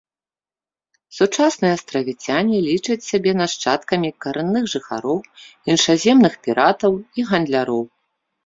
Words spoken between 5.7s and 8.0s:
іншаземных піратаў і гандляроў.